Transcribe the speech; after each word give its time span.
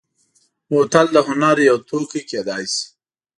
بوتل 0.69 1.07
د 1.15 1.17
هنر 1.27 1.57
یو 1.69 1.77
توکی 1.89 2.21
کېدای 2.29 2.63
شي. 2.73 2.85